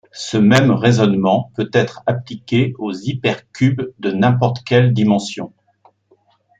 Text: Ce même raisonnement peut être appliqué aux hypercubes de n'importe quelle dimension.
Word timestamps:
Ce 0.13 0.35
même 0.37 0.71
raisonnement 0.71 1.51
peut 1.55 1.69
être 1.73 2.01
appliqué 2.07 2.73
aux 2.79 2.91
hypercubes 2.91 3.83
de 3.99 4.09
n'importe 4.11 4.63
quelle 4.63 4.93
dimension. 4.93 5.53